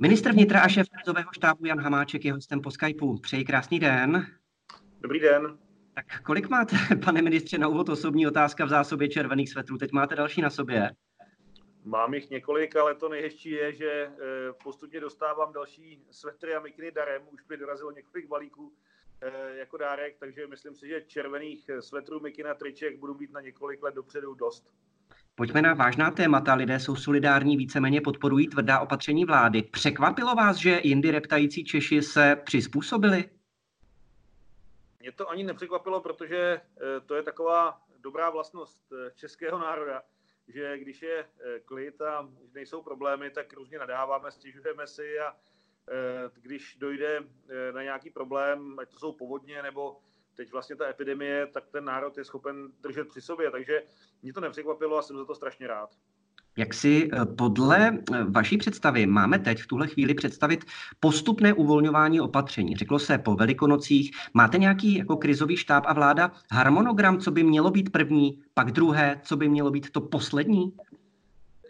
Ministr 0.00 0.32
vnitra 0.32 0.60
a 0.60 0.68
šéf 0.68 0.86
krizového 0.88 1.32
štábu 1.32 1.66
Jan 1.66 1.80
Hamáček 1.80 2.24
je 2.24 2.32
hostem 2.32 2.60
po 2.60 2.70
Skypeu. 2.70 3.18
Přeji 3.18 3.44
krásný 3.44 3.80
den. 3.80 4.26
Dobrý 5.00 5.20
den. 5.20 5.58
Tak 5.94 6.22
kolik 6.22 6.48
máte, 6.48 6.76
pane 7.04 7.22
ministře, 7.22 7.58
na 7.58 7.68
úvod 7.68 7.88
osobní 7.88 8.26
otázka 8.26 8.64
v 8.64 8.68
zásobě 8.68 9.08
červených 9.08 9.50
svetrů? 9.50 9.78
Teď 9.78 9.92
máte 9.92 10.14
další 10.14 10.40
na 10.40 10.50
sobě. 10.50 10.90
Mám 11.84 12.14
jich 12.14 12.30
několik, 12.30 12.76
ale 12.76 12.94
to 12.94 13.08
nejhezčí 13.08 13.50
je, 13.50 13.72
že 13.72 13.90
eh, 13.90 14.12
postupně 14.64 15.00
dostávám 15.00 15.52
další 15.52 16.02
svetry 16.10 16.54
a 16.54 16.60
mikiny 16.60 16.90
darem. 16.90 17.22
Už 17.30 17.48
mi 17.48 17.56
dorazilo 17.56 17.90
několik 17.90 18.28
balíků 18.28 18.72
eh, 19.22 19.58
jako 19.58 19.76
dárek, 19.76 20.16
takže 20.18 20.46
myslím 20.46 20.74
si, 20.74 20.88
že 20.88 21.04
červených 21.06 21.70
svetrů, 21.80 22.20
mikina, 22.20 22.54
triček 22.54 22.98
budu 22.98 23.14
mít 23.14 23.32
na 23.32 23.40
několik 23.40 23.82
let 23.82 23.94
dopředu 23.94 24.34
dost. 24.34 24.72
Pojďme 25.38 25.62
na 25.62 25.74
vážná 25.74 26.10
témata. 26.10 26.54
Lidé 26.54 26.80
jsou 26.80 26.96
solidární, 26.96 27.56
víceméně 27.56 28.00
podporují 28.00 28.48
tvrdá 28.48 28.80
opatření 28.80 29.24
vlády. 29.24 29.62
Překvapilo 29.62 30.34
vás, 30.34 30.56
že 30.56 30.80
jindy 30.84 31.10
reptající 31.10 31.64
Češi 31.64 32.02
se 32.02 32.36
přizpůsobili? 32.44 33.24
Mě 35.00 35.12
to 35.12 35.30
ani 35.30 35.44
nepřekvapilo, 35.44 36.00
protože 36.00 36.38
eh, 36.38 36.60
to 37.06 37.14
je 37.14 37.22
taková 37.22 37.80
dobrá 37.98 38.30
vlastnost 38.30 38.92
eh, 38.92 39.10
českého 39.14 39.58
národa, 39.58 40.02
že 40.48 40.78
když 40.78 41.02
je 41.02 41.18
eh, 41.18 41.60
klid 41.64 42.00
a 42.02 42.28
nejsou 42.54 42.82
problémy, 42.82 43.30
tak 43.30 43.52
různě 43.52 43.78
nadáváme, 43.78 44.30
stěžujeme 44.30 44.86
si 44.86 45.18
a 45.18 45.36
když 46.42 46.76
dojde 46.80 47.20
na 47.72 47.82
nějaký 47.82 48.10
problém, 48.10 48.78
ať 48.78 48.88
to 48.88 48.98
jsou 48.98 49.12
povodně 49.12 49.62
nebo 49.62 49.96
teď 50.38 50.52
vlastně 50.52 50.76
ta 50.76 50.88
epidemie, 50.88 51.46
tak 51.46 51.64
ten 51.72 51.84
národ 51.84 52.18
je 52.18 52.24
schopen 52.24 52.68
držet 52.82 53.08
při 53.08 53.20
sobě. 53.20 53.50
Takže 53.50 53.82
mě 54.22 54.32
to 54.32 54.40
nepřekvapilo 54.40 54.98
a 54.98 55.02
jsem 55.02 55.16
za 55.16 55.24
to 55.24 55.34
strašně 55.34 55.66
rád. 55.66 55.90
Jak 56.56 56.74
si 56.74 57.10
eh, 57.12 57.26
podle 57.26 57.88
eh, 57.88 58.24
vaší 58.24 58.58
představy 58.58 59.06
máme 59.06 59.38
teď 59.38 59.58
v 59.62 59.66
tuhle 59.66 59.86
chvíli 59.88 60.14
představit 60.14 60.64
postupné 61.00 61.52
uvolňování 61.52 62.20
opatření? 62.20 62.76
Řeklo 62.76 62.98
se 62.98 63.18
po 63.18 63.34
velikonocích, 63.34 64.10
máte 64.34 64.58
nějaký 64.58 64.94
jako 64.94 65.16
krizový 65.16 65.56
štáb 65.56 65.84
a 65.86 65.92
vláda 65.92 66.32
harmonogram, 66.52 67.18
co 67.18 67.30
by 67.30 67.42
mělo 67.42 67.70
být 67.70 67.92
první, 67.92 68.42
pak 68.54 68.72
druhé, 68.72 69.20
co 69.24 69.36
by 69.36 69.48
mělo 69.48 69.70
být 69.70 69.90
to 69.90 70.00
poslední? 70.00 70.76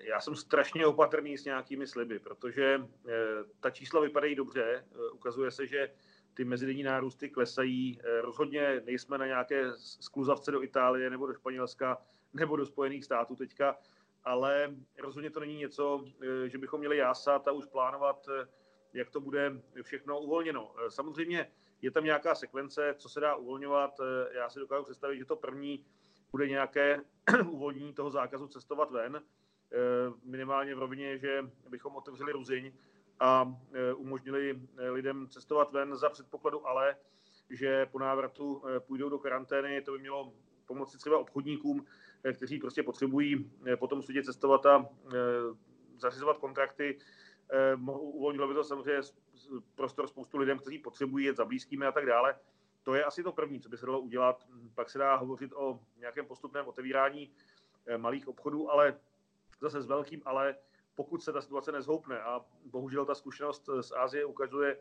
Já 0.09 0.21
jsem 0.21 0.37
strašně 0.37 0.87
opatrný 0.87 1.39
s 1.39 1.45
nějakými 1.45 1.87
sliby, 1.87 2.19
protože 2.19 2.81
eh, 3.09 3.13
ta 3.61 3.71
čísla 3.71 4.01
vypadají 4.01 4.35
dobře. 4.35 4.85
Ukazuje 5.15 5.51
se, 5.51 5.67
že 5.67 5.91
ty 6.35 6.45
mezidenní 6.45 6.83
nárůsty 6.83 7.29
klesají. 7.29 8.01
Rozhodně 8.21 8.83
nejsme 8.85 9.19
na 9.19 9.27
nějaké 9.27 9.73
skluzavce 9.77 10.51
do 10.51 10.63
Itálie 10.63 11.11
nebo 11.11 11.27
do 11.27 11.35
Španělska 11.35 11.99
nebo 12.35 12.57
do 12.57 12.67
Spojených 12.67 13.05
států 13.05 13.37
teďka 13.37 13.77
ale 14.29 14.75
rozhodně 14.99 15.31
to 15.31 15.41
není 15.41 15.57
něco, 15.57 16.05
eh, 16.23 16.49
že 16.49 16.59
bychom 16.59 16.81
měli 16.81 16.97
jásat 16.97 17.49
a 17.49 17.53
už 17.53 17.67
plánovat, 17.67 18.27
eh, 18.29 18.49
jak 18.93 19.11
to 19.11 19.21
bude 19.21 19.53
všechno 19.83 20.21
uvolněno. 20.21 20.75
Eh, 20.79 20.91
samozřejmě 20.91 21.53
je 21.83 21.91
tam 21.91 22.05
nějaká 22.05 22.35
sekvence, 22.35 22.95
co 22.99 23.09
se 23.09 23.21
dá 23.21 23.37
uvolňovat. 23.37 24.01
Já 24.33 24.51
si 24.51 24.59
dokážu 24.59 24.85
představit, 24.85 25.19
že 25.19 25.25
to 25.25 25.37
první 25.37 25.85
bude 26.31 26.49
nějaké 26.49 27.01
uvolnění 27.51 27.93
toho 27.95 28.11
zákazu 28.11 28.49
cestovat 28.49 28.91
ven, 28.91 29.23
minimálně 30.25 30.75
v 30.75 30.79
rovině, 30.79 31.19
že 31.19 31.51
bychom 31.69 31.97
otevřeli 31.97 32.33
Ruziň 32.33 32.73
a 33.21 33.55
umožnili 33.97 34.61
lidem 34.77 35.29
cestovat 35.29 35.73
ven 35.73 35.97
za 35.97 36.09
předpokladu 36.09 36.67
ale, 36.67 36.97
že 37.51 37.87
po 37.87 37.99
návratu 37.99 38.63
půjdou 38.79 39.09
do 39.09 39.19
karantény. 39.19 39.83
To 39.83 39.93
by 39.93 39.99
mělo 39.99 40.33
pomoci 40.67 40.99
třeba 40.99 41.19
obchodníkům, 41.19 41.87
kteří 42.33 42.59
prostě 42.59 42.83
potřebují 42.83 43.53
po 43.77 43.87
tom 43.87 44.03
cestovat 44.03 44.67
a 44.67 44.89
zařizovat 45.97 46.39
kontrakty. 46.39 46.99
Uvolnilo 47.89 48.49
by 48.49 48.55
to 48.55 48.65
samozřejmě 48.65 49.03
prostor 49.75 50.07
spoustu 50.07 50.39
lidem, 50.39 50.59
kteří 50.59 50.79
potřebují 50.79 51.27
jet 51.27 51.37
za 51.37 51.45
blízkými 51.45 51.87
a 51.87 51.93
tak 51.93 52.07
dále. 52.07 52.39
To 52.83 52.95
je 52.95 53.05
asi 53.05 53.23
to 53.23 53.33
první, 53.33 53.61
co 53.61 53.69
by 53.69 53.77
se 53.77 53.87
dalo 53.87 54.01
udělat. 54.01 54.47
Pak 54.75 54.91
se 54.91 54.99
dá 54.99 55.17
hovořit 55.17 55.53
o 55.53 55.81
nějakém 55.97 56.27
postupném 56.27 56.67
otevírání 56.67 57.33
malých 57.97 58.29
obchodů, 58.29 58.71
ale 58.71 59.01
zase 59.61 59.83
s 59.83 59.87
velkým 59.87 60.23
ale, 60.25 60.55
pokud 60.99 61.23
se 61.23 61.33
ta 61.33 61.41
situace 61.41 61.73
nezhoupne 61.73 62.21
a 62.23 62.45
bohužel 62.65 63.05
ta 63.07 63.15
zkušenost 63.15 63.71
z 63.81 63.93
Ázie 63.93 64.25
ukazuje, 64.25 64.77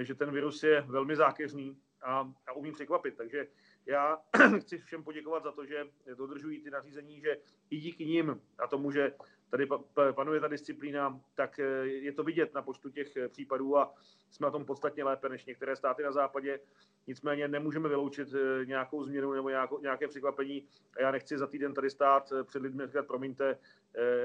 že 0.00 0.14
ten 0.14 0.32
virus 0.32 0.62
je 0.62 0.80
velmi 0.80 1.16
zákeřný 1.16 1.76
a, 2.02 2.32
a 2.46 2.52
umím 2.52 2.74
překvapit. 2.74 3.16
Takže 3.16 3.46
já 3.86 4.18
chci 4.60 4.78
všem 4.78 5.04
poděkovat 5.04 5.42
za 5.42 5.52
to, 5.52 5.66
že 5.66 5.84
dodržují 6.14 6.62
ty 6.62 6.70
nařízení, 6.70 7.20
že 7.20 7.36
i 7.70 7.76
díky 7.76 8.06
nim 8.06 8.40
a 8.58 8.66
tomu, 8.66 8.90
že 8.90 9.12
tady 9.50 9.66
panuje 10.12 10.40
ta 10.40 10.48
disciplína, 10.48 11.20
tak 11.34 11.58
eh, 11.58 11.86
je 11.86 12.12
to 12.12 12.24
vidět 12.24 12.54
na 12.54 12.62
počtu 12.62 12.90
těch 12.90 13.16
eh, 13.16 13.28
případů 13.28 13.78
a 13.78 13.94
jsme 14.30 14.44
na 14.46 14.50
tom 14.50 14.64
podstatně 14.64 15.04
lépe 15.04 15.28
než 15.28 15.44
některé 15.44 15.76
státy 15.76 16.02
na 16.02 16.12
západě. 16.12 16.60
Nicméně 17.06 17.48
nemůžeme 17.48 17.88
vyloučit 17.88 18.28
eh, 18.34 18.64
nějakou 18.66 19.04
změnu 19.04 19.32
nebo 19.32 19.50
nějaké 19.82 20.08
překvapení 20.08 20.64
a 20.96 21.02
já 21.02 21.10
nechci 21.10 21.38
za 21.38 21.46
týden 21.46 21.74
tady 21.74 21.90
stát 21.90 22.32
před 22.44 22.62
lidmi 22.62 22.86
říkat, 22.86 23.06
promiňte, 23.06 23.58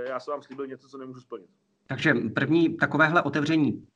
já 0.07 0.19
jsem 0.19 0.31
vám 0.31 0.43
slíbil 0.43 0.67
něco, 0.67 0.87
co 0.87 0.97
nemůžu 0.97 1.21
splnit. 1.21 1.49
Takže 1.87 2.13
první 2.35 2.77
takovéhle 2.77 3.21
otevření 3.21 3.87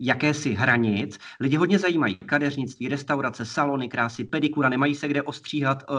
jakési 0.00 0.52
hranic. 0.52 1.18
Lidi 1.40 1.56
hodně 1.56 1.78
zajímají 1.78 2.16
kadeřnictví, 2.16 2.88
restaurace, 2.88 3.44
salony, 3.44 3.88
krásy, 3.88 4.24
pedikura, 4.24 4.68
nemají 4.68 4.94
se 4.94 5.08
kde 5.08 5.22
ostříhat 5.22 5.82
uh, 5.90 5.96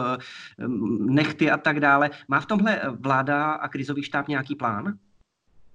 nechty 1.14 1.50
a 1.50 1.56
tak 1.56 1.80
dále. 1.80 2.10
Má 2.28 2.40
v 2.40 2.46
tomhle 2.46 2.82
vláda 2.90 3.52
a 3.52 3.68
krizový 3.68 4.02
štáb 4.02 4.28
nějaký 4.28 4.54
plán? 4.54 4.98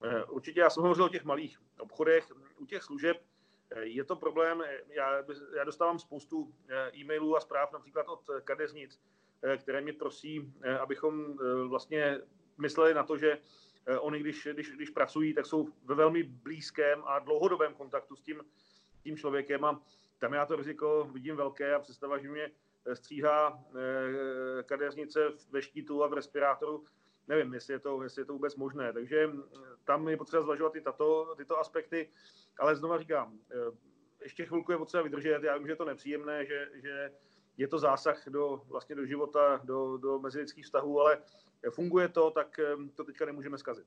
Eh, 0.04 0.24
určitě, 0.24 0.60
já 0.60 0.70
jsem 0.70 0.84
hovořil 0.84 1.06
o 1.06 1.10
těch 1.10 1.26
malých 1.26 1.58
obchodech, 1.80 2.32
u 2.58 2.66
těch 2.66 2.84
služeb 2.84 3.18
eh, 3.72 3.86
je 3.86 4.04
to 4.04 4.16
problém, 4.16 4.64
já, 4.90 5.12
já 5.58 5.64
dostávám 5.64 6.00
spoustu 6.00 6.54
e-mailů 6.96 7.38
a 7.38 7.40
zpráv 7.40 7.74
například 7.74 8.08
od 8.08 8.22
kadeřnic, 8.44 9.00
které 9.58 9.82
mě 9.82 9.94
prosí, 9.94 10.54
abychom 10.82 11.38
vlastně 11.68 12.18
mysleli 12.58 12.94
na 12.94 13.04
to, 13.04 13.18
že 13.18 13.38
Eh, 13.38 13.75
oni, 14.00 14.20
když, 14.20 14.48
když, 14.54 14.72
když 14.72 14.90
pracují, 14.90 15.34
tak 15.34 15.46
jsou 15.46 15.68
ve 15.84 15.96
velmi 15.96 16.24
blízkém 16.24 17.04
a 17.06 17.20
dlouhodobém 17.20 17.74
kontaktu 17.74 18.16
s 18.16 18.22
tím, 18.22 18.44
tím 19.04 19.18
člověkem 19.18 19.66
a 19.66 19.82
tam 20.20 20.34
já 20.34 20.46
to 20.46 20.56
riziko 20.56 21.10
vidím 21.14 21.36
velké 21.36 21.76
a 21.76 21.80
představa, 21.80 22.18
že 22.18 22.30
mě 22.30 22.52
eh, 22.86 22.96
stříhá 22.96 23.64
eh, 23.70 24.64
kadeřnice 24.64 25.20
ve 25.52 25.62
štítu 25.62 26.04
a 26.04 26.08
v 26.08 26.14
respirátoru, 26.14 26.86
nevím, 27.28 27.54
jestli 27.54 27.74
je 27.74 27.80
to, 27.80 28.04
jestli 28.04 28.22
je 28.22 28.26
to 28.26 28.34
vůbec 28.34 28.56
možné. 28.56 28.94
Takže 28.94 29.30
tam 29.84 30.08
je 30.08 30.18
potřeba 30.18 30.44
zvažovat 30.44 30.76
i 30.76 30.82
tato, 30.82 31.36
tyto 31.38 31.60
aspekty, 31.60 32.10
ale 32.60 32.76
znova 32.76 32.98
říkám, 32.98 33.40
ještě 34.22 34.46
chvilku 34.46 34.72
je 34.72 34.78
potřeba 34.78 35.04
vydržet. 35.04 35.44
Já 35.44 35.58
vím, 35.58 35.68
že 35.68 35.72
je 35.72 35.76
to 35.76 35.86
nepříjemné, 35.86 36.46
že, 36.46 36.70
že 36.74 37.12
je 37.58 37.68
to 37.68 37.80
zásah 37.80 38.24
do, 38.30 38.62
vlastně 38.70 38.96
do 38.96 39.06
života, 39.06 39.62
do, 39.64 39.98
do 39.98 40.20
mezilidských 40.20 40.66
vztahů, 40.66 41.02
ale 41.02 41.18
funguje 41.70 42.08
to, 42.08 42.32
tak 42.32 42.60
to 42.96 43.04
teďka 43.04 43.26
nemůžeme 43.26 43.58
zkazit. 43.58 43.86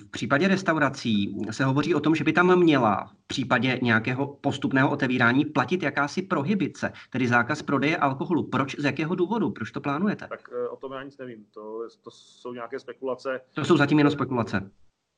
V 0.00 0.10
případě 0.10 0.48
restaurací 0.48 1.36
se 1.50 1.64
hovoří 1.64 1.94
o 1.94 2.00
tom, 2.00 2.14
že 2.14 2.24
by 2.24 2.32
tam 2.32 2.58
měla 2.58 3.04
v 3.04 3.26
případě 3.26 3.78
nějakého 3.82 4.26
postupného 4.26 4.90
otevírání 4.90 5.44
platit 5.44 5.82
jakási 5.82 6.22
prohybice, 6.22 6.92
tedy 7.10 7.28
zákaz 7.28 7.62
prodeje 7.62 7.96
alkoholu. 7.96 8.48
Proč, 8.48 8.76
z 8.78 8.84
jakého 8.84 9.14
důvodu? 9.14 9.50
Proč 9.50 9.70
to 9.70 9.80
plánujete? 9.80 10.28
Tak 10.28 10.50
eh, 10.52 10.68
o 10.68 10.76
tom 10.76 10.92
já 10.92 11.02
nic 11.02 11.18
nevím. 11.18 11.46
To, 11.54 11.88
to 12.02 12.10
jsou 12.10 12.52
nějaké 12.52 12.78
spekulace. 12.78 13.40
To 13.54 13.64
jsou 13.64 13.76
zatím 13.76 13.98
jenom 13.98 14.10
spekulace. 14.10 14.70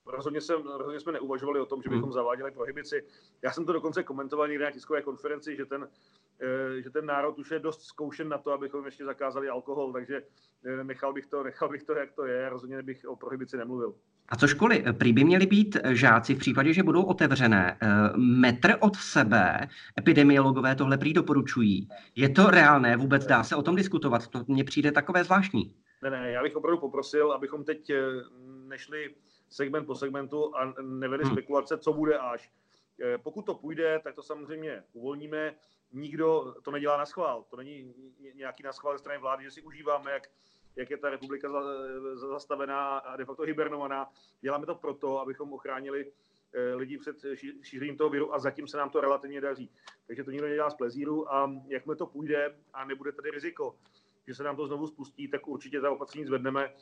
Rozhodně, 0.06 0.40
jsem, 0.40 0.62
rozhodně 0.62 1.00
jsme 1.00 1.12
neuvažovali 1.12 1.60
o 1.60 1.66
tom, 1.66 1.82
že 1.82 1.88
bychom 1.88 2.02
hmm. 2.02 2.12
zaváděli 2.12 2.50
prohibici. 2.50 3.04
Já 3.42 3.52
jsem 3.52 3.66
to 3.66 3.72
dokonce 3.72 4.02
komentoval 4.02 4.48
někde 4.48 4.64
na 4.64 4.70
tiskové 4.70 5.02
konferenci, 5.02 5.56
že 5.56 5.66
ten, 5.66 5.88
eh, 6.40 6.82
že 6.82 6.90
ten 6.90 7.06
národ 7.06 7.38
už 7.38 7.50
je 7.50 7.58
dost 7.58 7.82
zkoušen 7.82 8.28
na 8.28 8.38
to, 8.38 8.52
abychom 8.52 8.84
ještě 8.84 9.04
zakázali 9.04 9.48
alkohol, 9.48 9.92
takže 9.92 10.22
eh, 10.64 10.84
nechal 10.84 11.12
bych 11.12 11.26
to, 11.26 11.42
nechal 11.42 11.68
bych 11.68 11.82
to 11.82 11.94
jak 11.94 12.12
to 12.12 12.24
je, 12.24 12.48
rozhodně 12.48 12.82
bych 12.82 13.04
o 13.06 13.16
prohibici 13.16 13.56
nemluvil. 13.56 13.94
A 14.28 14.36
co 14.36 14.46
školy? 14.46 14.84
Prý 14.98 15.12
by 15.12 15.24
měli 15.24 15.46
být 15.46 15.76
žáci 15.90 16.34
v 16.34 16.38
případě, 16.38 16.72
že 16.72 16.82
budou 16.82 17.02
otevřené, 17.02 17.78
eh, 17.82 17.86
metr 18.16 18.76
od 18.80 18.96
sebe, 18.96 19.68
epidemiologové 19.98 20.74
tohle 20.74 20.98
prý 20.98 21.12
doporučují. 21.12 21.88
Je 22.16 22.28
to 22.28 22.50
reálné? 22.50 22.96
Vůbec 22.96 23.26
dá 23.26 23.44
se 23.44 23.56
o 23.56 23.62
tom 23.62 23.76
diskutovat? 23.76 24.28
To 24.28 24.44
mně 24.48 24.64
přijde 24.64 24.92
takové 24.92 25.24
zvláštní. 25.24 25.74
Ne, 26.02 26.10
ne, 26.10 26.30
já 26.30 26.42
bych 26.42 26.56
opravdu 26.56 26.80
poprosil, 26.80 27.32
abychom 27.32 27.64
teď 27.64 27.92
nešli 28.68 29.14
segment 29.54 29.86
po 29.86 29.94
segmentu 29.94 30.56
a 30.56 30.74
nevedli 30.82 31.24
hmm. 31.24 31.34
spekulace, 31.34 31.78
co 31.78 31.92
bude 31.92 32.18
až. 32.18 32.52
Eh, 33.00 33.18
pokud 33.18 33.46
to 33.46 33.54
půjde, 33.54 34.00
tak 34.04 34.14
to 34.14 34.22
samozřejmě 34.22 34.84
uvolníme. 34.92 35.54
Nikdo 35.92 36.54
to 36.62 36.70
nedělá 36.70 36.96
na 36.96 37.06
schvál. 37.06 37.44
To 37.50 37.56
není 37.56 37.94
nějaký 38.34 38.62
na 38.62 38.72
schvál 38.72 38.94
ze 38.94 38.98
strany 38.98 39.20
vlády, 39.20 39.44
že 39.44 39.50
si 39.50 39.62
užíváme, 39.62 40.12
jak, 40.12 40.30
jak 40.76 40.90
je 40.90 40.96
ta 40.96 41.10
republika 41.10 41.48
zastavená 42.14 42.98
a 42.98 43.16
de 43.16 43.24
facto 43.24 43.42
hibernovaná. 43.42 44.10
Děláme 44.40 44.66
to 44.66 44.74
proto, 44.74 45.20
abychom 45.20 45.52
ochránili 45.52 46.12
eh, 46.52 46.74
lidí 46.74 46.98
před 46.98 47.16
šířením 47.62 47.96
toho 47.96 48.10
viru 48.10 48.34
a 48.34 48.38
zatím 48.38 48.68
se 48.68 48.76
nám 48.76 48.90
to 48.90 49.00
relativně 49.00 49.40
daří. 49.40 49.70
Takže 50.06 50.24
to 50.24 50.30
nikdo 50.30 50.46
nedělá 50.46 50.70
z 50.70 50.74
plezíru 50.74 51.32
a 51.32 51.52
jakmile 51.66 51.96
to 51.96 52.06
půjde 52.06 52.56
a 52.72 52.84
nebude 52.84 53.12
tady 53.12 53.30
riziko, 53.30 53.76
že 54.26 54.34
se 54.34 54.42
nám 54.42 54.56
to 54.56 54.66
znovu 54.66 54.86
spustí, 54.86 55.28
tak 55.28 55.48
určitě 55.48 55.80
ta 55.80 55.90
opatření 55.90 56.24
zvedneme 56.24 56.74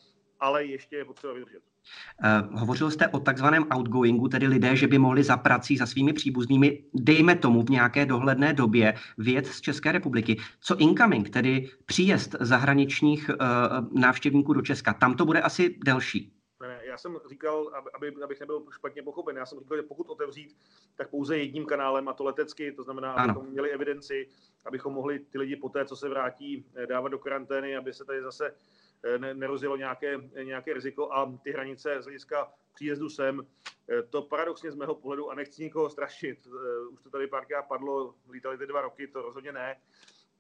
ale 0.43 0.65
ještě 0.65 0.97
je 0.97 1.05
potřeba 1.05 1.33
vydržet. 1.33 1.63
Uh, 1.63 2.61
hovořil 2.61 2.91
jste 2.91 3.09
o 3.09 3.21
takzvaném 3.21 3.67
outgoingu, 3.75 4.29
tedy 4.29 4.47
lidé, 4.47 4.77
že 4.77 4.87
by 4.87 4.99
mohli 4.99 5.23
za 5.23 5.37
prací, 5.37 5.77
za 5.77 5.87
svými 5.87 6.13
příbuznými, 6.13 6.85
dejme 6.95 7.37
tomu 7.37 7.63
v 7.63 7.71
nějaké 7.71 8.07
dohledné 8.07 8.53
době, 8.53 8.95
vyjet 9.19 9.47
z 9.47 9.61
České 9.61 9.93
republiky. 9.93 10.37
Co 10.61 10.77
incoming, 10.77 11.31
tedy 11.31 11.71
příjezd 11.87 12.35
zahraničních 12.41 13.31
uh, 13.31 14.01
návštěvníků 14.01 14.53
do 14.53 14.63
Česka, 14.63 14.95
tam 14.95 15.15
to 15.15 15.25
bude 15.25 15.41
asi 15.41 15.79
delší. 15.85 16.33
Ne, 16.63 16.81
já 16.85 16.99
jsem 16.99 17.19
říkal, 17.29 17.71
aby, 17.95 18.13
abych 18.25 18.41
nebyl 18.41 18.63
špatně 18.71 19.03
pochopen, 19.03 19.37
já 19.37 19.47
jsem 19.47 19.59
říkal, 19.59 19.77
že 19.77 19.83
pokud 19.83 20.09
otevřít, 20.09 20.57
tak 20.97 21.11
pouze 21.11 21.39
jedním 21.39 21.67
kanálem, 21.67 22.09
a 22.09 22.13
to 22.13 22.25
letecky, 22.25 22.73
to 22.73 22.83
znamená, 22.83 23.13
ano. 23.13 23.25
abychom 23.25 23.53
měli 23.53 23.71
evidenci, 23.71 24.29
abychom 24.65 24.93
mohli 24.95 25.19
ty 25.19 25.39
lidi 25.39 25.57
po 25.57 25.69
té, 25.69 25.85
co 25.85 25.97
se 25.97 26.09
vrátí, 26.09 26.65
eh, 26.75 26.87
dávat 26.87 27.09
do 27.09 27.19
karantény, 27.19 27.77
aby 27.77 27.93
se 27.93 28.05
tady 28.05 28.23
zase 28.23 28.55
eh, 29.05 29.19
nerozjelo 29.35 29.77
nějaké, 29.77 30.19
nějaké 30.43 30.75
riziko 30.75 31.13
a 31.13 31.39
ty 31.43 31.53
hranice 31.53 32.03
z 32.03 32.05
hlediska 32.05 32.53
příjezdu 32.75 33.09
sem. 33.09 33.47
Eh, 33.91 34.03
to 34.03 34.23
paradoxně 34.23 34.73
z 34.73 34.75
mého 34.75 34.95
pohledu, 34.95 35.31
a 35.31 35.35
nechci 35.35 35.63
nikoho 35.63 35.91
strašit, 35.91 36.47
už 36.93 37.03
to 37.03 37.11
tady 37.11 37.27
párkrát 37.27 37.63
padlo, 37.63 38.15
lítali 38.31 38.59
ty 38.59 38.67
dva 38.67 38.81
roky, 38.81 39.09
to 39.09 39.23
rozhodně 39.23 39.53
ne, 39.53 39.77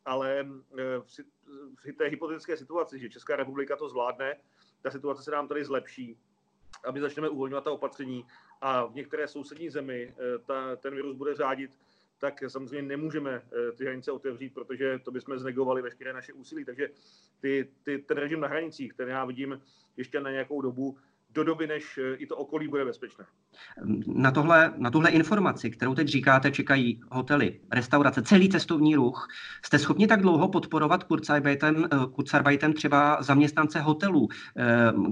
ale 0.04 0.46
v, 0.70 1.06
v 1.76 1.92
té 1.92 2.04
hypotetické 2.04 2.56
situaci, 2.56 2.98
že 2.98 3.10
Česká 3.10 3.36
republika 3.36 3.76
to 3.76 3.88
zvládne, 3.88 4.36
ta 4.82 4.90
situace 4.90 5.22
se 5.22 5.30
nám 5.30 5.48
tady 5.48 5.64
zlepší, 5.64 6.18
aby 6.84 7.00
začneme 7.00 7.28
uvolňovat 7.28 7.64
ta 7.64 7.70
opatření 7.70 8.26
a 8.60 8.86
v 8.86 8.94
některé 8.94 9.28
sousední 9.28 9.70
zemi 9.70 10.14
eh, 10.18 10.38
ta, 10.38 10.76
ten 10.76 10.94
virus 10.94 11.16
bude 11.16 11.34
řádit, 11.34 11.78
tak 12.22 12.42
samozřejmě 12.48 12.88
nemůžeme 12.88 13.30
eh, 13.30 13.72
ty 13.72 13.84
hranice 13.84 14.12
otevřít, 14.12 14.54
protože 14.54 14.98
to 14.98 15.10
bychom 15.10 15.38
znegovali 15.38 15.82
veškeré 15.82 16.12
naše 16.12 16.32
úsilí. 16.32 16.64
Takže 16.64 16.88
ty, 17.40 17.68
ty, 17.82 17.98
ten 17.98 18.16
režim 18.16 18.40
na 18.40 18.48
hranicích, 18.48 18.92
který 18.92 19.10
já 19.10 19.24
vidím 19.24 19.60
ještě 19.96 20.20
na 20.20 20.30
nějakou 20.30 20.62
dobu, 20.62 20.98
do 21.30 21.44
doby, 21.44 21.66
než 21.66 21.98
eh, 21.98 22.14
i 22.14 22.26
to 22.26 22.36
okolí 22.36 22.68
bude 22.68 22.84
bezpečné. 22.84 23.24
Na, 24.06 24.30
tohle, 24.30 24.72
na 24.76 24.90
tuhle 24.90 25.10
informaci, 25.10 25.70
kterou 25.70 25.94
teď 25.94 26.08
říkáte, 26.08 26.50
čekají 26.50 27.00
hotely, 27.10 27.60
restaurace, 27.72 28.22
celý 28.22 28.48
cestovní 28.48 28.96
ruch. 28.96 29.28
Jste 29.64 29.78
schopni 29.78 30.06
tak 30.06 30.22
dlouho 30.22 30.48
podporovat 30.48 31.04
Kurzarbeitem, 31.04 31.84
eh, 31.84 31.96
Kurzarbeitem 32.12 32.72
třeba 32.72 33.22
zaměstnance 33.22 33.80
hotelů, 33.80 34.28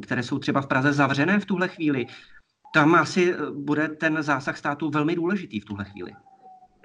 které 0.03 0.23
jsou 0.23 0.39
třeba 0.39 0.61
v 0.61 0.67
Praze 0.67 0.93
zavřené 0.93 1.41
v 1.41 1.47
tuhle 1.47 1.69
chvíli? 1.69 2.07
Tam 2.75 2.95
asi 2.95 3.35
bude 3.55 3.89
ten 3.89 4.23
zásah 4.23 4.57
státu 4.57 4.91
velmi 4.91 5.15
důležitý 5.15 5.61
v 5.61 5.65
tuhle 5.65 5.85
chvíli. 5.85 6.13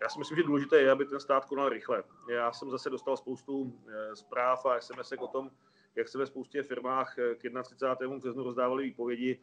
Já 0.02 0.10
si 0.10 0.20
myslím, 0.20 0.38
že 0.38 0.44
důležité 0.44 0.82
je, 0.82 0.92
aby 0.92 1.06
ten 1.06 1.20
stát 1.20 1.46
konal 1.46 1.70
rychle. 1.70 2.04
Já 2.30 2.52
jsem 2.52 2.72
zase 2.72 2.90
dostal 2.90 3.18
spoustu 3.18 3.80
zpráv 4.14 4.66
a 4.66 4.82
SMS 4.82 5.12
o 5.20 5.28
tom, 5.28 5.52
jak 5.96 6.08
se 6.08 6.18
ve 6.18 6.26
spoustě 6.26 6.64
firmách 6.64 7.20
eh, 7.20 7.36
k 7.36 7.64
31. 7.64 8.18
březnu 8.18 8.44
rozdávali 8.44 8.84
výpovědi. 8.84 9.40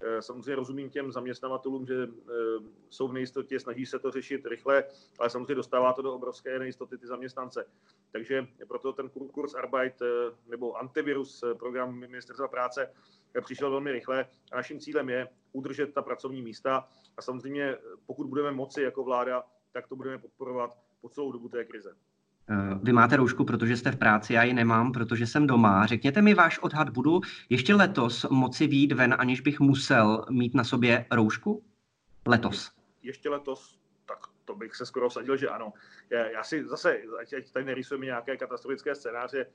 Eh, 0.00 0.22
samozřejmě 0.22 0.54
rozumím 0.54 0.90
těm 0.90 1.12
zaměstnavatelům, 1.12 1.86
že 1.86 1.94
eh, 2.02 2.32
jsou 2.90 3.08
v 3.08 3.12
nejistotě, 3.12 3.60
snaží 3.60 3.86
se 3.86 3.98
to 3.98 4.10
řešit 4.10 4.46
rychle, 4.46 4.84
ale 5.18 5.30
samozřejmě 5.30 5.54
dostává 5.54 5.92
to 5.92 6.02
do 6.02 6.14
obrovské 6.14 6.58
nejistoty 6.58 6.98
ty 6.98 7.06
zaměstnance. 7.06 7.64
Takže 8.12 8.46
proto 8.68 8.92
ten 8.92 9.08
kurz 9.08 9.54
Arbeit 9.54 9.94
nebo 10.46 10.76
antivirus 10.76 11.44
program 11.58 11.94
Ministerstva 11.94 12.48
práce 12.48 12.94
přišel 13.44 13.70
velmi 13.70 13.92
rychle 13.92 14.26
a 14.52 14.56
naším 14.56 14.80
cílem 14.80 15.08
je 15.08 15.28
udržet 15.52 15.94
ta 15.94 16.02
pracovní 16.02 16.42
místa 16.42 16.88
a 17.16 17.22
samozřejmě 17.22 17.76
pokud 18.06 18.26
budeme 18.26 18.52
moci 18.52 18.82
jako 18.82 19.04
vláda, 19.04 19.44
tak 19.72 19.86
to 19.86 19.96
budeme 19.96 20.18
podporovat 20.18 20.78
po 21.00 21.08
celou 21.08 21.32
dobu 21.32 21.48
té 21.48 21.64
krize. 21.64 21.94
Eh, 22.50 22.78
vy 22.82 22.92
máte 22.92 23.16
roušku, 23.16 23.44
protože 23.44 23.76
jste 23.76 23.92
v 23.92 23.98
práci, 23.98 24.32
já 24.32 24.42
ji 24.42 24.52
nemám, 24.52 24.92
protože 24.92 25.26
jsem 25.26 25.46
doma. 25.46 25.86
Řekněte 25.86 26.22
mi 26.22 26.34
váš 26.34 26.58
odhad, 26.58 26.88
budu 26.88 27.20
ještě 27.48 27.74
letos 27.74 28.26
moci 28.30 28.66
výjít 28.66 28.92
ven, 28.92 29.14
aniž 29.18 29.40
bych 29.40 29.60
musel 29.60 30.24
mít 30.30 30.54
na 30.54 30.64
sobě 30.64 31.06
roušku? 31.10 31.64
Letos. 32.26 32.70
Ještě 33.02 33.28
letos, 33.28 33.80
tak 34.06 34.18
to 34.44 34.54
bych 34.54 34.76
se 34.76 34.86
skoro 34.86 35.08
vsadil, 35.08 35.36
že 35.36 35.48
ano. 35.48 35.72
Já 36.10 36.44
si 36.44 36.64
zase, 36.68 37.00
ať 37.20 37.52
tady 37.52 37.64
nerysujeme 37.64 38.06
nějaké 38.06 38.36
katastrofické 38.36 38.94
scénáře, 38.94 39.46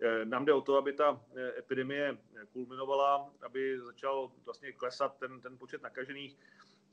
eh, 0.00 0.24
nám 0.24 0.44
jde 0.44 0.52
o 0.52 0.60
to, 0.60 0.76
aby 0.76 0.92
ta 0.92 1.20
eh, 1.36 1.58
epidemie 1.58 2.18
kulminovala, 2.52 3.30
aby 3.42 3.80
začal 3.80 4.30
vlastně 4.44 4.72
klesat 4.72 5.18
ten, 5.18 5.40
ten 5.40 5.58
počet 5.58 5.82
nakažených 5.82 6.36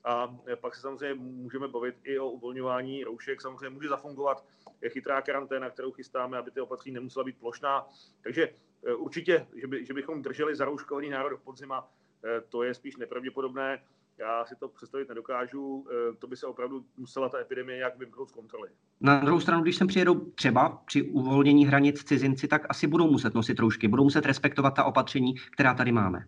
a 0.04 0.38
pak 0.56 0.76
se 0.76 0.82
samozřejmě 0.82 1.24
můžeme 1.24 1.68
bavit 1.68 1.96
i 2.04 2.20
o 2.20 2.30
uvolňování 2.30 3.04
roušek. 3.04 3.42
Samozřejmě 3.42 3.70
může 3.70 3.90
zafungovat 3.90 4.46
chytrá 4.90 5.22
karanténa, 5.22 5.70
kterou 5.70 5.92
chystáme, 5.92 6.38
aby 6.38 6.52
ty 6.52 6.62
opatření 6.62 6.94
nemusela 6.94 7.26
být 7.26 7.40
plošná. 7.40 7.88
Takže 8.24 8.50
eh, 8.86 8.94
určitě, 8.94 9.48
že, 9.56 9.68
by, 9.68 9.86
že 9.86 9.94
bychom 9.94 10.22
drželi 10.22 10.56
zarouškovaný 10.56 11.10
národ 11.10 11.30
do 11.30 11.38
podzima, 11.38 11.88
eh, 12.24 12.42
to 12.50 12.64
je 12.64 12.74
spíš 12.74 12.98
nepravděpodobné. 12.98 13.84
Já 14.18 14.46
si 14.46 14.56
to 14.56 14.68
představit 14.68 15.10
nedokážu. 15.10 15.88
Eh, 15.90 16.16
to 16.16 16.28
by 16.28 16.36
se 16.36 16.48
opravdu 16.48 16.86
musela 16.98 17.30
ta 17.30 17.40
epidemie 17.40 17.78
jak 17.78 17.98
vymknout 17.98 18.30
z 18.30 18.32
kontroly. 18.32 18.70
Na 19.02 19.20
druhou 19.20 19.40
stranu, 19.40 19.64
když 19.64 19.76
sem 19.76 19.88
přijedou 19.88 20.16
třeba 20.16 20.70
při 20.86 21.02
uvolnění 21.02 21.66
hranic 21.66 22.04
cizinci, 22.04 22.48
tak 22.48 22.66
asi 22.70 22.88
budou 22.88 23.12
muset 23.12 23.34
nosit 23.34 23.60
roušky, 23.60 23.88
budou 23.88 24.04
muset 24.04 24.26
respektovat 24.26 24.76
ta 24.76 24.84
opatření, 24.84 25.34
která 25.54 25.74
tady 25.74 25.92
máme 25.92 26.26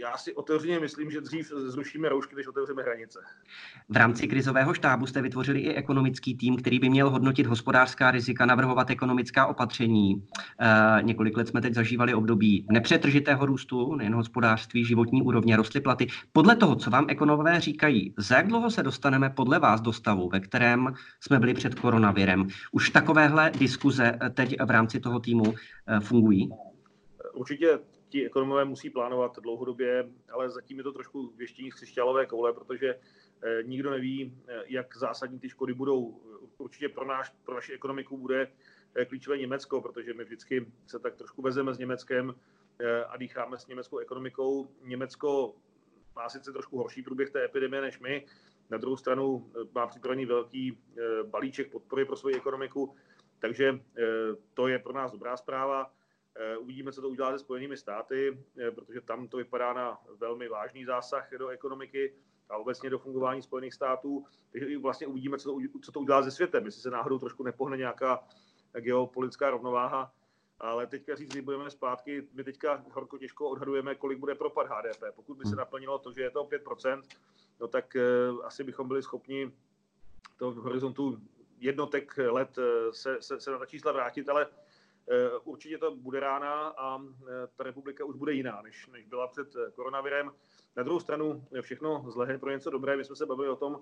já 0.00 0.16
si 0.16 0.34
otevřeně 0.34 0.80
myslím, 0.80 1.10
že 1.10 1.20
dřív 1.20 1.52
zrušíme 1.56 2.08
roušky, 2.08 2.36
než 2.36 2.46
otevřeme 2.46 2.82
hranice. 2.82 3.18
V 3.88 3.96
rámci 3.96 4.28
krizového 4.28 4.74
štábu 4.74 5.06
jste 5.06 5.22
vytvořili 5.22 5.60
i 5.60 5.74
ekonomický 5.74 6.34
tým, 6.34 6.56
který 6.56 6.78
by 6.78 6.88
měl 6.88 7.10
hodnotit 7.10 7.46
hospodářská 7.46 8.10
rizika, 8.10 8.46
navrhovat 8.46 8.90
ekonomická 8.90 9.46
opatření. 9.46 10.26
E, 10.60 11.02
několik 11.02 11.36
let 11.36 11.48
jsme 11.48 11.60
teď 11.60 11.74
zažívali 11.74 12.14
období 12.14 12.66
nepřetržitého 12.70 13.46
růstu, 13.46 13.94
nejen 13.94 14.14
hospodářství, 14.14 14.84
životní 14.84 15.22
úrovně, 15.22 15.56
rostly 15.56 15.80
platy. 15.80 16.06
Podle 16.32 16.56
toho, 16.56 16.76
co 16.76 16.90
vám 16.90 17.06
ekonomové 17.08 17.60
říkají, 17.60 18.14
za 18.16 18.36
jak 18.36 18.46
dlouho 18.46 18.70
se 18.70 18.82
dostaneme 18.82 19.30
podle 19.30 19.58
vás 19.58 19.80
do 19.80 19.92
stavu, 19.92 20.28
ve 20.28 20.40
kterém 20.40 20.94
jsme 21.20 21.38
byli 21.38 21.54
před 21.54 21.74
koronavirem? 21.74 22.46
Už 22.72 22.90
takovéhle 22.90 23.50
diskuze 23.58 24.18
teď 24.34 24.56
v 24.66 24.70
rámci 24.70 25.00
toho 25.00 25.20
týmu 25.20 25.54
e, 25.86 26.00
fungují? 26.00 26.50
Určitě 27.34 27.78
ti 28.10 28.26
ekonomové 28.26 28.64
musí 28.64 28.90
plánovat 28.90 29.38
dlouhodobě, 29.38 30.10
ale 30.30 30.50
zatím 30.50 30.78
je 30.78 30.84
to 30.84 30.92
trošku 30.92 31.32
věštění 31.36 31.70
z 31.70 31.74
křišťálové 31.74 32.26
koule, 32.26 32.52
protože 32.52 32.94
eh, 33.42 33.62
nikdo 33.62 33.90
neví, 33.90 34.38
eh, 34.48 34.62
jak 34.66 34.96
zásadní 34.96 35.38
ty 35.38 35.48
škody 35.48 35.74
budou. 35.74 36.20
Určitě 36.58 36.88
pro, 36.88 37.04
náš, 37.04 37.30
pro 37.44 37.54
naši 37.54 37.72
ekonomiku 37.72 38.18
bude 38.18 38.52
eh, 38.94 39.04
klíčové 39.04 39.38
Německo, 39.38 39.80
protože 39.80 40.14
my 40.14 40.24
vždycky 40.24 40.72
se 40.86 40.98
tak 40.98 41.16
trošku 41.16 41.42
vezeme 41.42 41.74
s 41.74 41.78
Německem 41.78 42.34
a 43.08 43.16
dýcháme 43.16 43.58
s 43.58 43.66
německou 43.66 43.98
ekonomikou. 43.98 44.68
Německo 44.84 45.54
má 46.16 46.28
sice 46.28 46.52
trošku 46.52 46.78
horší 46.78 47.02
průběh 47.02 47.30
té 47.30 47.44
epidemie 47.44 47.82
než 47.82 48.00
my, 48.00 48.26
na 48.70 48.78
druhou 48.78 48.96
stranu 48.96 49.52
má 49.74 49.86
připravený 49.86 50.26
velký 50.26 50.78
balíček 51.26 51.70
podpory 51.70 52.04
pro 52.04 52.16
svoji 52.16 52.36
ekonomiku, 52.36 52.96
takže 53.38 53.80
to 54.54 54.68
je 54.68 54.78
pro 54.78 54.92
nás 54.92 55.12
dobrá 55.12 55.36
zpráva. 55.36 55.92
Eh, 56.36 56.56
uvidíme, 56.56 56.92
co 56.92 57.00
to 57.00 57.08
udělá 57.08 57.32
se 57.32 57.38
Spojenými 57.38 57.76
státy, 57.76 58.38
eh, 58.58 58.70
protože 58.70 59.00
tam 59.00 59.28
to 59.28 59.36
vypadá 59.36 59.72
na 59.72 59.98
velmi 60.16 60.48
vážný 60.48 60.84
zásah 60.84 61.32
do 61.38 61.48
ekonomiky 61.48 62.14
a 62.48 62.56
obecně 62.56 62.90
do 62.90 62.98
fungování 62.98 63.42
Spojených 63.42 63.74
států. 63.74 64.24
Takže 64.52 64.78
vlastně 64.78 65.06
uvidíme, 65.06 65.38
co 65.38 65.52
to, 65.52 65.78
co 65.82 65.92
to 65.92 66.00
udělá 66.00 66.22
se 66.22 66.30
světem, 66.30 66.64
jestli 66.64 66.82
se 66.82 66.90
náhodou 66.90 67.18
trošku 67.18 67.42
nepohne 67.42 67.76
nějaká 67.76 68.24
geopolitická 68.80 69.50
rovnováha. 69.50 70.12
Ale 70.60 70.86
teďka 70.86 71.14
říct, 71.14 71.30
kdy 71.30 71.42
budeme 71.42 71.70
zpátky, 71.70 72.28
my 72.32 72.44
teďka 72.44 72.84
horko 72.92 73.18
těžko 73.18 73.48
odhadujeme, 73.48 73.94
kolik 73.94 74.18
bude 74.18 74.34
propad 74.34 74.66
HDP. 74.66 75.02
Pokud 75.14 75.34
by 75.38 75.44
se 75.44 75.48
hmm. 75.48 75.58
naplnilo 75.58 75.98
to, 75.98 76.12
že 76.12 76.22
je 76.22 76.30
to 76.30 76.44
5%, 76.44 77.02
no 77.60 77.68
tak 77.68 77.96
uh, 78.30 78.46
asi 78.46 78.64
bychom 78.64 78.88
byli 78.88 79.02
schopni 79.02 79.52
to 80.36 80.50
v 80.50 80.56
horizontu 80.56 81.18
jednotek 81.58 82.18
let 82.18 82.58
se, 82.90 83.22
se, 83.22 83.40
se 83.40 83.50
na 83.50 83.58
ta 83.58 83.66
čísla 83.66 83.92
vrátit, 83.92 84.28
ale 84.28 84.46
Eh, 84.46 84.69
určitě 85.44 85.78
to 85.78 85.96
bude 85.96 86.20
rána 86.20 86.68
a 86.68 87.02
eh, 87.02 87.46
ta 87.56 87.64
republika 87.64 88.04
už 88.04 88.16
bude 88.16 88.32
jiná, 88.32 88.62
než, 88.62 88.86
než 88.86 89.06
byla 89.06 89.28
před 89.28 89.56
eh, 89.56 89.70
koronavirem. 89.70 90.32
Na 90.76 90.82
druhou 90.82 91.00
stranu 91.00 91.44
všechno 91.60 92.04
zlé 92.08 92.38
pro 92.38 92.50
něco 92.50 92.70
dobré. 92.70 92.96
My 92.96 93.04
jsme 93.04 93.16
se 93.16 93.26
bavili 93.26 93.48
o 93.48 93.56
tom, 93.56 93.80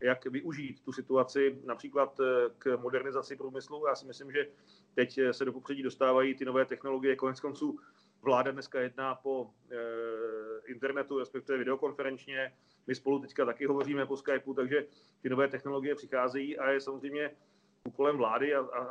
jak 0.00 0.26
využít 0.26 0.80
tu 0.80 0.92
situaci 0.92 1.60
například 1.64 2.20
k 2.58 2.76
modernizaci 2.76 3.36
průmyslu. 3.36 3.86
Já 3.86 3.94
si 3.94 4.06
myslím, 4.06 4.32
že 4.32 4.46
teď 4.94 5.20
se 5.30 5.44
do 5.44 5.52
popředí 5.52 5.82
dostávají 5.82 6.34
ty 6.34 6.44
nové 6.44 6.64
technologie. 6.64 7.16
Konec 7.16 7.40
konců 7.40 7.78
vláda 8.22 8.50
dneska 8.50 8.80
jedná 8.80 9.14
po 9.14 9.50
e, 9.70 9.76
internetu, 10.66 11.18
respektive 11.18 11.58
videokonferenčně. 11.58 12.56
My 12.86 12.94
spolu 12.94 13.18
teďka 13.18 13.44
taky 13.44 13.66
hovoříme 13.66 14.06
po 14.06 14.16
Skypeu, 14.16 14.54
takže 14.54 14.86
ty 15.22 15.28
nové 15.28 15.48
technologie 15.48 15.94
přicházejí 15.94 16.58
a 16.58 16.70
je 16.70 16.80
samozřejmě 16.80 17.36
úkolem 17.84 18.16
vlády 18.16 18.54
a, 18.54 18.60
a, 18.60 18.84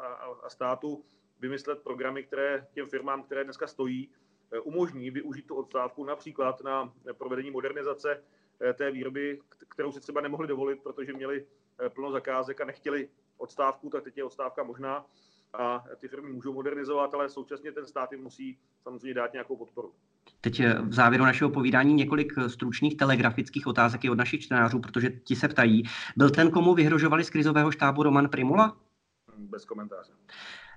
a 0.44 0.50
státu 0.50 1.04
vymyslet 1.40 1.80
programy, 1.84 2.24
které 2.24 2.68
těm 2.74 2.88
firmám, 2.88 3.24
které 3.24 3.44
dneska 3.44 3.68
stojí, 3.68 4.10
eh, 4.52 4.60
umožní 4.60 5.12
využít 5.12 5.48
tu 5.48 5.56
odstávku 5.56 6.06
například 6.06 6.64
na 6.64 6.94
provedení 7.18 7.52
modernizace 7.52 8.24
eh, 8.62 8.74
té 8.74 8.92
výroby, 8.92 9.40
kterou 9.70 9.92
si 9.92 10.00
třeba 10.00 10.22
nemohli 10.22 10.48
dovolit, 10.48 10.84
protože 10.84 11.14
měli 11.14 11.46
eh, 11.86 11.90
plno 11.90 12.12
zakázek 12.12 12.62
a 12.62 12.66
nechtěli 12.66 13.10
odstávku, 13.38 13.90
tak 13.90 14.04
teď 14.04 14.18
je 14.18 14.24
odstávka 14.24 14.64
možná 14.64 15.06
a 15.54 15.84
ty 16.00 16.08
firmy 16.08 16.30
můžou 16.30 16.54
modernizovat, 16.54 17.14
ale 17.14 17.30
současně 17.30 17.72
ten 17.72 17.88
stát 17.88 18.12
jim 18.12 18.24
musí 18.24 18.58
samozřejmě 18.84 19.14
dát 19.14 19.34
nějakou 19.34 19.58
podporu. 19.58 19.94
Teď 20.42 20.62
v 20.82 20.94
závěru 20.94 21.24
našeho 21.24 21.50
povídání 21.50 21.94
několik 21.94 22.34
stručných 22.48 22.98
telegrafických 22.98 23.68
otázek 23.68 24.06
i 24.06 24.10
od 24.10 24.18
našich 24.18 24.42
čtenářů, 24.42 24.80
protože 24.80 25.10
ti 25.10 25.36
se 25.36 25.48
ptají. 25.48 25.84
Byl 26.18 26.30
ten, 26.30 26.52
komu 26.52 26.74
vyhrožovali 26.74 27.24
z 27.24 27.30
krizového 27.30 27.72
štábu 27.72 28.04
Roman 28.04 28.30
Primula? 28.30 28.78
Bez 29.38 29.66
komentáře. 29.66 30.12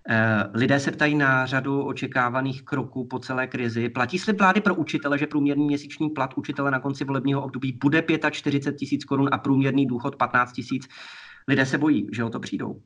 Eh, 0.08 0.50
lidé 0.54 0.80
se 0.80 0.92
ptají 0.92 1.14
na 1.14 1.46
řadu 1.46 1.84
očekávaných 1.84 2.64
kroků 2.64 3.06
po 3.06 3.18
celé 3.18 3.46
krizi. 3.46 3.88
Platí 3.88 4.18
slib 4.18 4.38
vlády 4.38 4.60
pro 4.60 4.74
učitele, 4.74 5.18
že 5.18 5.26
průměrný 5.26 5.64
měsíční 5.64 6.10
plat 6.10 6.34
učitele 6.36 6.70
na 6.70 6.80
konci 6.80 7.04
volebního 7.04 7.44
období 7.44 7.72
bude 7.72 8.04
45 8.30 8.78
tisíc 8.78 9.04
korun 9.04 9.28
a 9.32 9.38
průměrný 9.38 9.86
důchod 9.86 10.16
15 10.16 10.52
tisíc. 10.52 10.88
Lidé 11.48 11.66
se 11.66 11.78
bojí, 11.78 12.08
že 12.12 12.24
o 12.24 12.30
to 12.30 12.40
přijdou. 12.40 12.82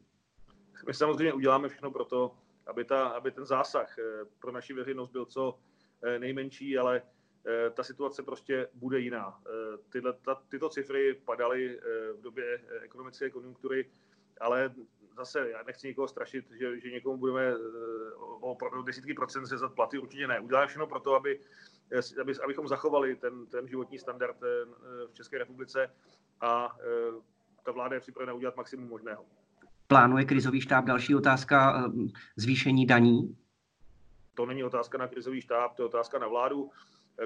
My 0.86 0.94
samozřejmě 0.94 1.32
uděláme 1.32 1.68
všechno 1.68 1.90
pro 1.90 2.04
to, 2.04 2.34
aby, 2.66 2.84
ta, 2.84 3.06
aby 3.06 3.30
ten 3.30 3.46
zásah 3.46 3.98
eh, 3.98 4.02
pro 4.38 4.52
naši 4.52 4.72
veřejnost 4.72 5.10
byl 5.10 5.24
co 5.24 5.58
eh, 6.02 6.18
nejmenší, 6.18 6.78
ale 6.78 7.02
ta 7.74 7.82
situace 7.82 8.22
prostě 8.22 8.68
bude 8.74 9.00
jiná. 9.00 9.38
Tyhle, 9.92 10.12
ta, 10.12 10.34
tyto 10.48 10.68
cifry 10.68 11.14
padaly 11.24 11.78
v 12.18 12.20
době 12.22 12.60
ekonomické 12.82 13.30
konjunktury, 13.30 13.86
ale 14.40 14.74
zase 15.16 15.50
já 15.50 15.62
nechci 15.62 15.88
nikoho 15.88 16.08
strašit, 16.08 16.50
že, 16.50 16.80
že 16.80 16.90
někomu 16.90 17.16
budeme 17.16 17.42
eh, 17.42 18.14
o, 18.18 18.52
o 18.52 18.82
desítky 18.82 19.14
procent 19.14 19.46
sezat 19.46 19.74
platy, 19.74 19.98
určitě 19.98 20.26
ne. 20.26 20.40
Uděláme 20.40 20.66
všechno 20.66 20.86
pro 20.86 21.00
to, 21.00 21.14
aby, 21.14 21.40
eh, 21.92 22.20
aby, 22.20 22.32
abychom 22.44 22.68
zachovali 22.68 23.16
ten, 23.16 23.46
ten 23.46 23.68
životní 23.68 23.98
standard 23.98 24.36
eh, 24.42 24.46
v 25.06 25.12
České 25.12 25.38
republice 25.38 25.90
a 26.40 26.76
ta 27.64 27.72
vláda 27.72 27.94
je 27.94 28.00
připravena 28.00 28.32
udělat 28.32 28.56
maximum 28.56 28.88
možného. 28.88 29.24
Plánuje 29.86 30.24
krizový 30.24 30.60
štáb 30.60 30.84
další 30.84 31.14
otázka 31.14 31.90
zvýšení 32.36 32.86
daní? 32.86 33.36
To 34.34 34.46
není 34.46 34.64
otázka 34.64 34.98
na 34.98 35.08
krizový 35.08 35.40
štáb, 35.40 35.74
to 35.74 35.82
je 35.82 35.86
otázka 35.86 36.18
na 36.18 36.28
vládu. 36.28 36.70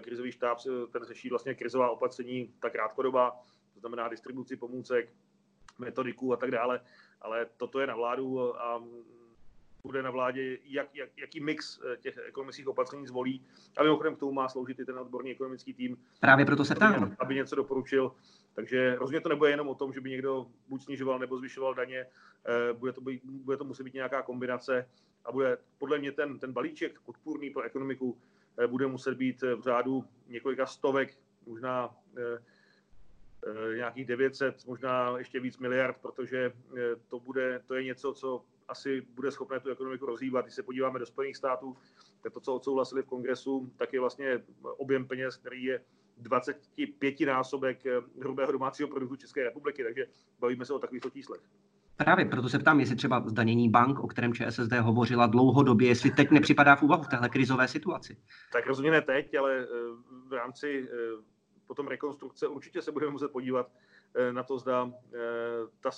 Krizový 0.02 0.32
štáb 0.32 0.58
ten 0.92 1.04
řeší 1.04 1.28
vlastně 1.28 1.54
krizová 1.54 1.90
opatření, 1.90 2.54
ta 2.60 2.70
krátkodobá, 2.70 3.30
to 3.74 3.80
znamená 3.80 4.08
distribuci 4.08 4.56
pomůcek, 4.56 5.12
metodiku 5.78 6.32
a 6.32 6.36
tak 6.36 6.50
dále 6.50 6.80
ale 7.20 7.46
toto 7.56 7.80
je 7.80 7.86
na 7.86 7.96
vládu 7.96 8.56
a 8.60 8.82
bude 9.82 10.02
na 10.02 10.10
vládě, 10.10 10.58
jak, 10.64 10.94
jak, 10.94 11.08
jaký 11.16 11.40
mix 11.40 11.80
eh, 11.80 11.96
těch 11.96 12.18
ekonomických 12.28 12.68
opatření 12.68 13.06
zvolí. 13.06 13.46
A 13.76 13.82
mimochodem 13.82 14.16
k 14.16 14.18
tomu 14.18 14.32
má 14.32 14.48
sloužit 14.48 14.78
i 14.78 14.84
ten 14.84 14.98
odborný 14.98 15.30
ekonomický 15.30 15.74
tým. 15.74 15.96
Právě 16.20 16.44
proto 16.46 16.64
se 16.64 16.74
ptám. 16.74 17.16
Aby, 17.18 17.34
něco 17.34 17.56
doporučil. 17.56 18.12
Takže 18.54 18.94
rozhodně 18.94 19.20
to 19.20 19.28
nebude 19.28 19.50
jenom 19.50 19.68
o 19.68 19.74
tom, 19.74 19.92
že 19.92 20.00
by 20.00 20.10
někdo 20.10 20.46
buď 20.68 20.84
snižoval 20.84 21.18
nebo 21.18 21.38
zvyšoval 21.38 21.74
daně. 21.74 22.06
Eh, 22.46 22.72
bude 22.72 22.92
to, 22.92 23.00
být, 23.00 23.24
bude 23.24 23.56
to 23.56 23.64
muset 23.64 23.84
být 23.84 23.94
nějaká 23.94 24.22
kombinace 24.22 24.88
a 25.24 25.32
bude 25.32 25.58
podle 25.78 25.98
mě 25.98 26.12
ten, 26.12 26.38
ten 26.38 26.52
balíček 26.52 27.00
podpůrný 27.00 27.50
pro 27.50 27.62
ekonomiku 27.62 28.18
eh, 28.58 28.66
bude 28.66 28.86
muset 28.86 29.14
být 29.14 29.42
v 29.42 29.60
řádu 29.62 30.04
několika 30.28 30.66
stovek, 30.66 31.18
možná 31.46 31.96
nějakých 33.76 34.06
900, 34.06 34.66
možná 34.66 35.18
ještě 35.18 35.40
víc 35.40 35.58
miliard, 35.58 35.96
protože 36.02 36.52
eh, 36.76 36.80
to, 37.08 37.20
bude, 37.20 37.62
to 37.66 37.74
je 37.74 37.84
něco, 37.84 38.12
co 38.12 38.44
asi 38.68 39.00
bude 39.00 39.30
schopné 39.30 39.60
tu 39.60 39.70
ekonomiku 39.70 40.06
rozhýbat. 40.06 40.44
Když 40.44 40.54
se 40.54 40.62
podíváme 40.62 40.98
do 40.98 41.06
Spojených 41.06 41.36
států, 41.36 41.76
tak 42.22 42.32
to, 42.32 42.40
co 42.40 42.54
odsouhlasili 42.54 43.02
v 43.02 43.06
kongresu, 43.06 43.72
tak 43.76 43.92
je 43.92 44.00
vlastně 44.00 44.42
objem 44.62 45.06
peněz, 45.06 45.36
který 45.36 45.64
je 45.64 45.80
25 46.16 47.20
násobek 47.20 47.86
eh, 47.86 48.00
hrubého 48.20 48.52
domácího 48.52 48.88
produktu 48.88 49.16
České 49.16 49.44
republiky, 49.44 49.84
takže 49.84 50.06
bavíme 50.40 50.64
se 50.64 50.74
o 50.74 50.78
takovýchto 50.78 51.10
číslech. 51.10 51.40
Právě 51.96 52.24
proto 52.24 52.48
se 52.48 52.58
ptám, 52.58 52.80
jestli 52.80 52.96
třeba 52.96 53.22
zdanění 53.26 53.68
bank, 53.68 53.98
o 53.98 54.06
kterém 54.06 54.34
ČSSD 54.34 54.72
hovořila 54.72 55.26
dlouhodobě, 55.26 55.88
jestli 55.88 56.10
teď 56.10 56.30
nepřipadá 56.30 56.76
v 56.76 56.82
úvahu 56.82 57.02
v 57.02 57.08
téhle 57.08 57.28
krizové 57.28 57.68
situaci. 57.68 58.16
Tak 58.52 58.66
rozhodně 58.66 58.90
ne 58.90 59.02
teď, 59.02 59.34
ale 59.34 59.66
v 60.28 60.32
rámci 60.32 60.88
potom 61.70 61.86
rekonstrukce, 61.86 62.48
určitě 62.48 62.82
se 62.82 62.92
budeme 62.92 63.12
muset 63.12 63.32
podívat 63.32 63.70
eh, 64.14 64.32
na 64.32 64.42
to, 64.42 64.58
zda 64.58 64.92
eh, 65.14 65.18
ta 65.80 65.90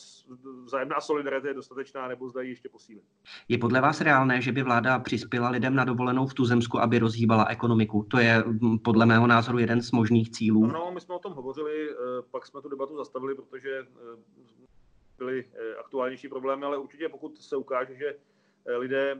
vzájemná 0.64 1.00
solidarita 1.00 1.48
je 1.48 1.54
dostatečná, 1.54 2.08
nebo 2.08 2.28
zda 2.28 2.42
ji 2.42 2.50
ještě 2.50 2.68
posílit. 2.68 3.04
Je 3.48 3.58
podle 3.58 3.80
vás 3.80 4.00
reálné, 4.00 4.40
že 4.40 4.52
by 4.52 4.62
vláda 4.62 4.98
přispěla 4.98 5.48
lidem 5.50 5.74
na 5.74 5.84
dovolenou 5.84 6.26
v 6.26 6.34
Tuzemsku, 6.34 6.78
aby 6.78 6.98
rozhýbala 6.98 7.46
ekonomiku? 7.48 8.06
To 8.10 8.18
je 8.18 8.44
hm, 8.46 8.78
podle 8.78 9.06
mého 9.06 9.26
názoru 9.26 9.58
jeden 9.58 9.82
z 9.82 9.92
možných 9.92 10.30
cílů. 10.30 10.66
No, 10.66 10.90
my 10.94 11.00
jsme 11.00 11.14
o 11.14 11.18
tom 11.18 11.32
hovořili, 11.32 11.90
eh, 11.90 11.94
pak 12.30 12.46
jsme 12.46 12.62
tu 12.62 12.68
debatu 12.68 12.96
zastavili, 12.96 13.34
protože 13.34 13.86
byly 15.18 15.44
aktuálnější 15.80 16.28
problémy, 16.28 16.64
ale 16.64 16.78
určitě 16.78 17.08
pokud 17.08 17.38
se 17.38 17.56
ukáže, 17.56 17.94
že 17.96 18.16
lidé 18.76 19.16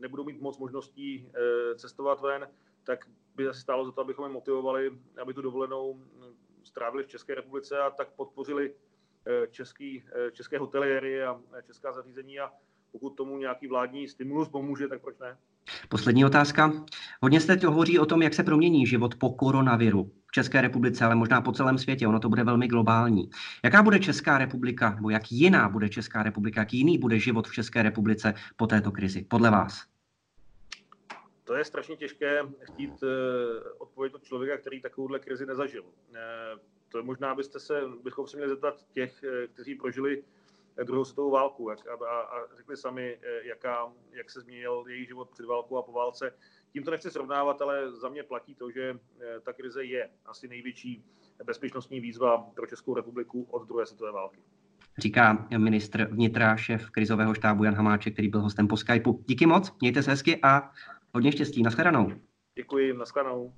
nebudou 0.00 0.24
mít 0.24 0.40
moc 0.40 0.58
možností 0.58 1.28
cestovat 1.76 2.20
ven, 2.20 2.48
tak 2.84 3.04
by 3.38 3.48
asi 3.48 3.60
stálo 3.60 3.86
za 3.86 3.92
to, 3.92 4.00
abychom 4.00 4.24
je 4.24 4.32
motivovali, 4.32 4.90
aby 5.22 5.34
tu 5.34 5.42
dovolenou 5.42 5.94
hm, 5.94 6.34
strávili 6.64 7.04
v 7.04 7.08
České 7.08 7.34
republice 7.34 7.78
a 7.78 7.90
tak 7.90 8.08
podpořili 8.08 8.74
eh, 9.26 9.46
český, 9.50 10.02
eh, 10.12 10.30
české 10.30 10.58
hoteliéry 10.58 11.22
a 11.22 11.40
česká 11.66 11.92
zařízení 11.92 12.40
a 12.40 12.50
pokud 12.92 13.10
tomu 13.10 13.38
nějaký 13.38 13.66
vládní 13.66 14.08
stimulus 14.08 14.48
pomůže, 14.48 14.88
tak 14.88 15.00
proč 15.00 15.18
ne? 15.18 15.36
Poslední 15.88 16.24
otázka. 16.24 16.72
Hodně 17.22 17.40
se 17.40 17.46
teď 17.46 17.64
hovoří 17.64 17.98
o 17.98 18.06
tom, 18.06 18.22
jak 18.22 18.34
se 18.34 18.42
promění 18.42 18.86
život 18.86 19.14
po 19.14 19.30
koronaviru 19.30 20.10
v 20.26 20.32
České 20.32 20.60
republice, 20.60 21.04
ale 21.04 21.14
možná 21.14 21.40
po 21.40 21.52
celém 21.52 21.78
světě. 21.78 22.08
Ono 22.08 22.20
to 22.20 22.28
bude 22.28 22.44
velmi 22.44 22.68
globální. 22.68 23.30
Jaká 23.64 23.82
bude 23.82 23.98
Česká 23.98 24.38
republika, 24.38 24.94
nebo 24.94 25.10
jak 25.10 25.32
jiná 25.32 25.68
bude 25.68 25.88
Česká 25.88 26.22
republika, 26.22 26.60
jak 26.60 26.72
jiný 26.72 26.98
bude 26.98 27.18
život 27.18 27.48
v 27.48 27.52
České 27.52 27.82
republice 27.82 28.34
po 28.56 28.66
této 28.66 28.92
krizi, 28.92 29.26
podle 29.28 29.50
vás? 29.50 29.84
To 31.48 31.54
je 31.54 31.64
strašně 31.64 31.96
těžké 31.96 32.42
chtít 32.62 33.02
uh, 33.02 33.08
odpovědět 33.78 34.16
od 34.16 34.24
člověka, 34.24 34.56
který 34.56 34.80
takovouhle 34.80 35.18
krizi 35.18 35.46
nezažil. 35.46 35.82
Uh, 35.82 35.88
to 36.88 37.02
možná 37.02 37.34
byste 37.34 37.60
se, 37.60 37.82
bychom 38.04 38.26
se 38.26 38.36
měli 38.36 38.50
zeptat 38.50 38.86
těch, 38.92 39.22
uh, 39.22 39.52
kteří 39.54 39.74
prožili 39.74 40.24
druhou 40.84 41.04
světovou 41.04 41.30
válku 41.30 41.70
jak, 41.70 41.86
a, 41.86 42.20
a 42.20 42.56
řekli 42.56 42.76
sami, 42.76 43.18
jaká, 43.42 43.92
jak 44.12 44.30
se 44.30 44.40
změnil 44.40 44.84
jejich 44.88 45.08
život 45.08 45.30
před 45.30 45.46
válkou 45.46 45.76
a 45.76 45.82
po 45.82 45.92
válce. 45.92 46.34
Tím 46.72 46.82
to 46.82 46.90
nechci 46.90 47.10
srovnávat, 47.10 47.62
ale 47.62 47.92
za 47.92 48.08
mě 48.08 48.22
platí 48.22 48.54
to, 48.54 48.70
že 48.70 48.98
ta 49.42 49.52
krize 49.52 49.84
je 49.84 50.10
asi 50.26 50.48
největší 50.48 51.04
bezpečnostní 51.44 52.00
výzva 52.00 52.38
pro 52.38 52.66
Českou 52.66 52.94
republiku 52.94 53.46
od 53.50 53.68
druhé 53.68 53.86
světové 53.86 54.12
války. 54.12 54.40
Říká 54.98 55.48
ministr 55.58 56.04
vnitra, 56.04 56.56
šéf 56.56 56.90
krizového 56.90 57.34
štábu 57.34 57.64
Jan 57.64 57.74
Hamáček, 57.74 58.12
který 58.12 58.28
byl 58.28 58.40
hostem 58.40 58.68
po 58.68 58.76
Skypeu. 58.76 59.24
Díky 59.26 59.46
moc, 59.46 59.74
mějte 59.80 60.02
se 60.02 60.10
hezky 60.10 60.40
a 60.42 60.70
Hodně 61.14 61.32
štěstí, 61.32 61.62
nashledanou. 61.62 62.12
Děkuji, 62.54 62.92
nashledanou. 62.94 63.54